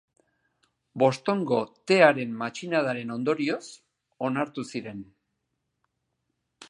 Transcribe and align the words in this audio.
Bostongo 1.01 1.59
Tearen 1.91 2.33
Matxinadaren 2.39 3.13
ondorioz 3.17 3.61
onartu 4.31 4.67
ziren. 4.75 5.05